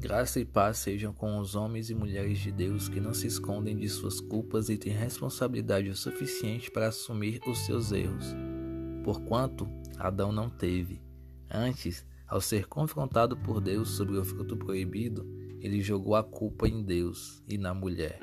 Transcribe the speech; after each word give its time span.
Graça 0.00 0.40
e 0.40 0.46
paz 0.46 0.78
sejam 0.78 1.12
com 1.12 1.38
os 1.38 1.54
homens 1.54 1.90
e 1.90 1.94
mulheres 1.94 2.38
de 2.38 2.50
Deus 2.50 2.88
que 2.88 2.98
não 2.98 3.12
se 3.12 3.26
escondem 3.26 3.76
de 3.76 3.86
suas 3.86 4.18
culpas 4.18 4.70
e 4.70 4.78
têm 4.78 4.94
responsabilidade 4.94 5.90
o 5.90 5.94
suficiente 5.94 6.70
para 6.70 6.88
assumir 6.88 7.38
os 7.46 7.58
seus 7.66 7.92
erros. 7.92 8.34
Porquanto 9.04 9.68
Adão 9.98 10.32
não 10.32 10.48
teve. 10.48 11.02
Antes, 11.50 12.06
ao 12.26 12.40
ser 12.40 12.66
confrontado 12.66 13.36
por 13.36 13.60
Deus 13.60 13.90
sobre 13.90 14.16
o 14.16 14.24
fruto 14.24 14.56
proibido, 14.56 15.22
ele 15.60 15.82
jogou 15.82 16.16
a 16.16 16.24
culpa 16.24 16.66
em 16.66 16.82
Deus 16.82 17.42
e 17.46 17.58
na 17.58 17.74
mulher, 17.74 18.18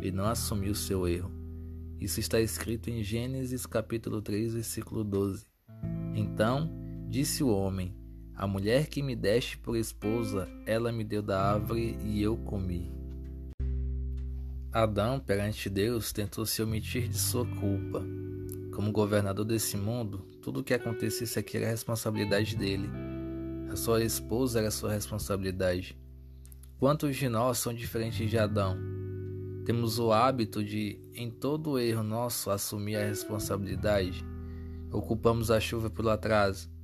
e 0.00 0.10
não 0.10 0.24
assumiu 0.24 0.74
seu 0.74 1.06
erro. 1.06 1.30
Isso 2.00 2.20
está 2.20 2.40
escrito 2.40 2.88
em 2.88 3.02
Gênesis 3.02 3.66
capítulo 3.66 4.22
3, 4.22 4.54
versículo 4.54 5.04
12. 5.04 5.44
Então 6.14 6.72
disse 7.06 7.44
o 7.44 7.48
homem: 7.48 7.97
a 8.38 8.46
mulher 8.46 8.86
que 8.86 9.02
me 9.02 9.16
deste 9.16 9.58
por 9.58 9.76
esposa, 9.76 10.48
ela 10.64 10.92
me 10.92 11.02
deu 11.02 11.20
da 11.20 11.42
árvore 11.54 11.98
e 12.04 12.22
eu 12.22 12.36
comi. 12.36 12.88
Adão, 14.72 15.18
perante 15.18 15.68
Deus, 15.68 16.12
tentou 16.12 16.46
se 16.46 16.62
omitir 16.62 17.08
de 17.08 17.18
sua 17.18 17.44
culpa. 17.44 18.06
Como 18.72 18.92
governador 18.92 19.44
desse 19.44 19.76
mundo, 19.76 20.18
tudo 20.40 20.60
o 20.60 20.62
que 20.62 20.72
acontecesse 20.72 21.36
aqui 21.36 21.56
era 21.56 21.66
responsabilidade 21.66 22.56
dele. 22.56 22.88
A 23.72 23.74
sua 23.74 24.04
esposa 24.04 24.60
era 24.60 24.70
sua 24.70 24.92
responsabilidade. 24.92 25.98
Quantos 26.78 27.16
de 27.16 27.28
nós 27.28 27.58
são 27.58 27.74
diferentes 27.74 28.30
de 28.30 28.38
Adão? 28.38 28.78
Temos 29.64 29.98
o 29.98 30.12
hábito 30.12 30.62
de, 30.62 31.00
em 31.12 31.28
todo 31.28 31.76
erro 31.76 32.04
nosso, 32.04 32.52
assumir 32.52 32.94
a 32.98 33.04
responsabilidade. 33.04 34.24
Ocupamos 34.92 35.50
a 35.50 35.58
chuva 35.58 35.90
pelo 35.90 36.08
atraso 36.08 36.77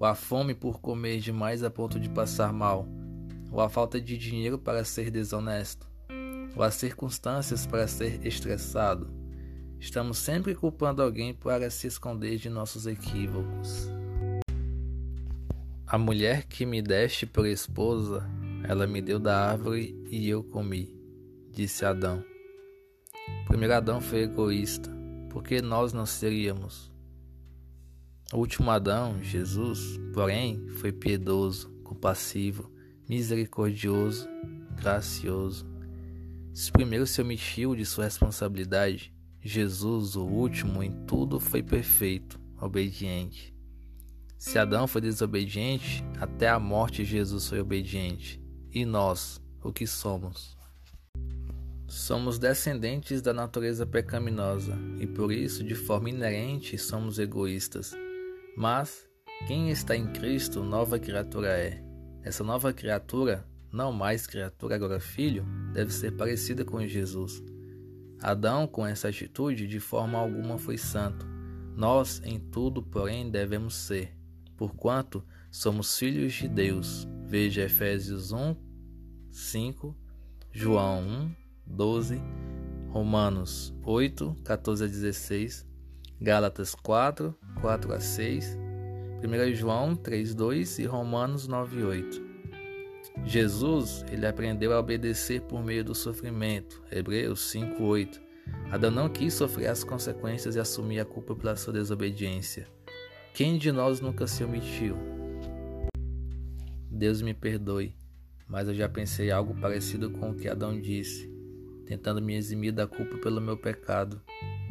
ou 0.00 0.06
a 0.06 0.14
fome 0.14 0.54
por 0.54 0.80
comer 0.80 1.20
demais 1.20 1.62
a 1.62 1.70
ponto 1.70 2.00
de 2.00 2.08
passar 2.08 2.54
mal, 2.54 2.88
ou 3.52 3.60
a 3.60 3.68
falta 3.68 4.00
de 4.00 4.16
dinheiro 4.16 4.58
para 4.58 4.82
ser 4.82 5.10
desonesto, 5.10 5.86
ou 6.56 6.62
as 6.62 6.74
circunstâncias 6.74 7.66
para 7.66 7.86
ser 7.86 8.26
estressado. 8.26 9.12
Estamos 9.78 10.16
sempre 10.16 10.54
culpando 10.54 11.02
alguém 11.02 11.34
para 11.34 11.68
se 11.68 11.86
esconder 11.86 12.38
de 12.38 12.48
nossos 12.48 12.86
equívocos. 12.86 13.90
A 15.86 15.98
mulher 15.98 16.44
que 16.44 16.64
me 16.64 16.80
deste 16.80 17.26
por 17.26 17.46
esposa, 17.46 18.26
ela 18.66 18.86
me 18.86 19.02
deu 19.02 19.18
da 19.18 19.50
árvore 19.50 20.02
e 20.10 20.26
eu 20.30 20.42
comi, 20.42 20.96
disse 21.50 21.84
Adão. 21.84 22.24
Primeiro 23.46 23.74
Adão 23.74 24.00
foi 24.00 24.22
egoísta, 24.22 24.90
porque 25.28 25.60
nós 25.60 25.92
não 25.92 26.06
seríamos. 26.06 26.89
O 28.32 28.38
último 28.38 28.70
Adão, 28.70 29.20
Jesus, 29.20 29.98
porém, 30.14 30.64
foi 30.68 30.92
piedoso, 30.92 31.68
compassivo, 31.82 32.70
misericordioso, 33.08 34.28
gracioso. 34.76 35.66
Se 36.54 36.70
primeiro 36.70 37.08
se 37.08 37.20
omitiu 37.20 37.74
de 37.74 37.84
sua 37.84 38.04
responsabilidade, 38.04 39.12
Jesus, 39.42 40.14
o 40.14 40.24
último, 40.24 40.80
em 40.80 40.92
tudo 41.06 41.40
foi 41.40 41.60
perfeito, 41.60 42.40
obediente. 42.60 43.52
Se 44.38 44.60
Adão 44.60 44.86
foi 44.86 45.00
desobediente, 45.00 46.04
até 46.20 46.48
a 46.48 46.58
morte 46.60 47.04
Jesus 47.04 47.48
foi 47.48 47.58
obediente. 47.58 48.40
E 48.72 48.84
nós, 48.84 49.42
o 49.60 49.72
que 49.72 49.88
somos? 49.88 50.56
Somos 51.88 52.38
descendentes 52.38 53.20
da 53.20 53.32
natureza 53.32 53.84
pecaminosa 53.84 54.78
e 55.00 55.06
por 55.08 55.32
isso, 55.32 55.64
de 55.64 55.74
forma 55.74 56.10
inerente, 56.10 56.78
somos 56.78 57.18
egoístas. 57.18 57.92
Mas 58.60 59.08
quem 59.46 59.70
está 59.70 59.96
em 59.96 60.06
Cristo, 60.12 60.62
nova 60.62 60.98
criatura 60.98 61.48
é. 61.48 61.82
Essa 62.22 62.44
nova 62.44 62.74
criatura, 62.74 63.48
não 63.72 63.90
mais 63.90 64.26
criatura, 64.26 64.74
agora 64.74 65.00
filho, 65.00 65.46
deve 65.72 65.90
ser 65.90 66.14
parecida 66.14 66.62
com 66.62 66.86
Jesus. 66.86 67.42
Adão, 68.20 68.66
com 68.66 68.86
essa 68.86 69.08
atitude, 69.08 69.66
de 69.66 69.80
forma 69.80 70.18
alguma 70.18 70.58
foi 70.58 70.76
santo. 70.76 71.26
Nós, 71.74 72.20
em 72.22 72.38
tudo, 72.38 72.82
porém, 72.82 73.30
devemos 73.30 73.74
ser, 73.74 74.14
porquanto 74.58 75.24
somos 75.50 75.96
filhos 75.96 76.34
de 76.34 76.46
Deus. 76.46 77.08
Veja 77.24 77.62
Efésios 77.62 78.30
1, 78.30 78.54
5, 79.30 79.96
João 80.52 81.00
1, 81.00 81.34
12, 81.64 82.20
Romanos 82.90 83.74
8, 83.82 84.36
14 84.44 84.84
a 84.84 84.86
16, 84.86 85.69
Gálatas 86.22 86.74
4, 86.74 87.34
4 87.62 87.92
a 87.94 87.98
6, 87.98 88.58
1 89.24 89.54
João 89.54 89.96
3, 89.96 90.34
2 90.34 90.78
e 90.80 90.84
Romanos 90.84 91.48
9, 91.48 91.82
8. 91.82 92.22
Jesus, 93.24 94.04
ele 94.12 94.26
aprendeu 94.26 94.74
a 94.74 94.80
obedecer 94.80 95.40
por 95.40 95.64
meio 95.64 95.82
do 95.82 95.94
sofrimento. 95.94 96.82
Hebreus 96.92 97.40
5, 97.50 97.82
8. 97.82 98.20
Adão 98.70 98.90
não 98.90 99.08
quis 99.08 99.32
sofrer 99.32 99.68
as 99.68 99.82
consequências 99.82 100.56
e 100.56 100.60
assumir 100.60 101.00
a 101.00 101.06
culpa 101.06 101.34
pela 101.34 101.56
sua 101.56 101.72
desobediência. 101.72 102.68
Quem 103.32 103.56
de 103.56 103.72
nós 103.72 104.02
nunca 104.02 104.26
se 104.26 104.44
omitiu? 104.44 104.98
Deus 106.90 107.22
me 107.22 107.32
perdoe, 107.32 107.96
mas 108.46 108.68
eu 108.68 108.74
já 108.74 108.90
pensei 108.90 109.30
algo 109.30 109.58
parecido 109.58 110.10
com 110.10 110.32
o 110.32 110.34
que 110.34 110.50
Adão 110.50 110.78
disse, 110.78 111.32
tentando 111.86 112.20
me 112.20 112.36
eximir 112.36 112.72
da 112.72 112.86
culpa 112.86 113.16
pelo 113.16 113.40
meu 113.40 113.56
pecado. 113.56 114.20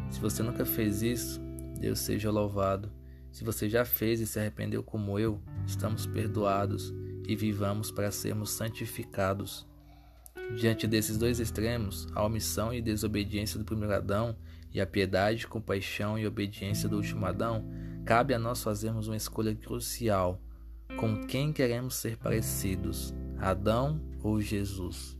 Se 0.09 0.20
você 0.20 0.44
nunca 0.44 0.66
fez 0.66 1.02
isso, 1.02 1.40
Deus 1.80 2.00
seja 2.00 2.31
louvado. 2.31 2.92
Se 3.31 3.44
você 3.44 3.70
já 3.70 3.86
fez 3.86 4.20
e 4.20 4.28
se 4.28 4.40
arrependeu 4.40 4.84
como 4.84 5.20
eu, 5.20 5.42
estamos 5.66 6.06
perdoados 6.08 6.94
e 7.28 7.36
vivamos 7.36 7.92
para 7.92 8.12
sermos 8.12 8.50
santificados. 8.52 9.68
Diante 10.56 10.88
desses 10.88 11.18
dois 11.18 11.40
extremos, 11.40 12.08
a 12.16 12.25
omissão 12.25 12.74
e 12.74 12.81
desobediência 12.81 13.59
do 13.59 13.66
primeiro 13.66 13.94
Adão 13.94 14.36
e 14.74 14.81
a 14.81 14.88
piedade, 14.88 15.47
compaixão 15.47 16.18
e 16.18 16.26
obediência 16.26 16.90
do 16.90 16.97
último 16.97 17.26
Adão, 17.26 17.70
cabe 18.03 18.34
a 18.34 18.40
nós 18.40 18.64
fazermos 18.64 19.08
uma 19.08 19.18
escolha 19.18 19.53
crucial: 19.53 20.41
com 20.97 21.28
quem 21.28 21.53
queremos 21.53 21.96
ser 21.96 22.18
parecidos, 22.18 23.14
Adão 23.38 24.02
ou 24.24 24.41
Jesus? 24.41 25.19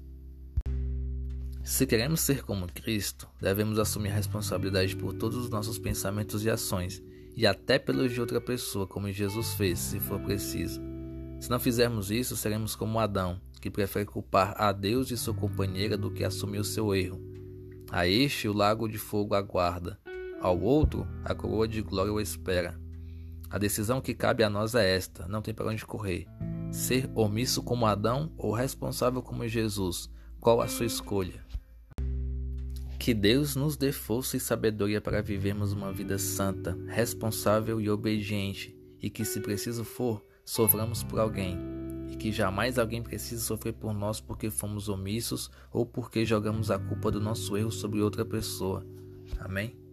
Se 1.70 1.86
queremos 1.86 2.22
ser 2.22 2.44
como 2.44 2.66
Cristo, 2.66 3.30
devemos 3.40 3.78
assumir 3.78 4.10
a 4.10 4.16
responsabilidade 4.16 4.96
por 4.96 5.14
todos 5.14 5.38
os 5.38 5.52
nossos 5.52 5.78
pensamentos 5.78 6.44
e 6.44 6.50
ações, 6.50 7.00
e 7.38 7.46
até 7.46 7.78
pelos 7.78 8.12
de 8.12 8.20
outra 8.20 8.42
pessoa, 8.42 8.88
como 8.88 9.12
Jesus 9.12 9.54
fez, 9.54 9.78
se 9.78 10.00
for 10.00 10.20
preciso. 10.20 10.82
Se 11.40 11.48
não 11.48 11.60
fizermos 11.60 12.10
isso, 12.10 12.36
seremos 12.36 12.76
como 12.76 13.00
Adão, 13.00 13.40
que 13.62 13.70
prefere 13.70 14.06
culpar 14.06 14.56
a 14.58 14.72
Deus 14.72 15.12
e 15.12 15.16
sua 15.16 15.32
companheira 15.32 15.96
do 15.96 16.10
que 16.10 16.24
assumir 16.24 16.58
o 16.58 16.64
seu 16.64 16.94
erro. 16.96 17.22
A 17.92 18.08
este 18.08 18.48
o 18.48 18.54
lago 18.54 18.90
de 18.90 18.98
fogo 18.98 19.36
aguarda, 19.36 20.00
ao 20.42 20.60
outro 20.60 21.08
a 21.24 21.36
coroa 21.36 21.68
de 21.68 21.84
glória 21.84 22.12
o 22.12 22.20
espera. 22.20 22.80
A 23.48 23.60
decisão 23.60 24.02
que 24.02 24.16
cabe 24.16 24.44
a 24.44 24.50
nós 24.50 24.74
é 24.74 24.96
esta: 24.96 25.28
não 25.28 25.40
tem 25.40 25.54
para 25.54 25.70
onde 25.70 25.86
correr. 25.86 26.26
Ser 26.72 27.08
omisso 27.14 27.62
como 27.62 27.86
Adão 27.86 28.34
ou 28.40 28.54
responsável 28.54 29.22
como 29.22 29.48
Jesus? 29.48 30.10
Qual 30.40 30.62
a 30.62 30.68
sua 30.68 30.88
escolha? 30.88 31.48
Que 33.00 33.14
Deus 33.14 33.56
nos 33.56 33.78
dê 33.78 33.94
força 33.94 34.36
e 34.36 34.42
sabedoria 34.42 35.00
para 35.00 35.22
vivermos 35.22 35.72
uma 35.72 35.92
vida 35.92 36.20
santa, 36.20 36.78
responsável 36.86 37.80
e 37.80 37.90
obediente, 37.90 38.78
e 39.02 39.10
que, 39.10 39.24
se 39.24 39.40
preciso 39.40 39.86
for, 39.86 40.22
soframos 40.44 41.02
por 41.02 41.18
alguém, 41.18 41.58
e 42.12 42.18
que 42.18 42.30
jamais 42.30 42.78
alguém 42.78 43.02
precise 43.02 43.42
sofrer 43.42 43.74
por 43.74 43.94
nós 43.94 44.20
porque 44.20 44.52
fomos 44.52 44.90
omissos 44.90 45.50
ou 45.72 45.86
porque 45.86 46.26
jogamos 46.26 46.70
a 46.70 46.78
culpa 46.78 47.10
do 47.10 47.22
nosso 47.22 47.56
erro 47.56 47.72
sobre 47.72 48.02
outra 48.02 48.26
pessoa. 48.26 48.86
Amém? 49.40 49.89